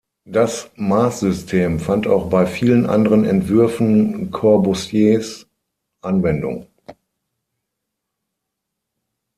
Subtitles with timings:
[0.25, 5.45] Das Maßsystem fand auch bei vielen anderen Entwürfen Corbusiers
[6.01, 6.65] Anwendung.